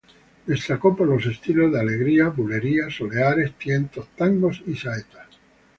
Destacó 0.47 0.95
por 0.95 1.07
los 1.07 1.27
estilos 1.27 1.71
de: 1.71 1.79
alegrías, 1.79 2.35
bulerías, 2.35 2.91
soleares, 2.91 3.53
tientos, 3.59 4.07
tangos 4.17 4.63
y 4.65 4.73
saetas. 4.75 5.27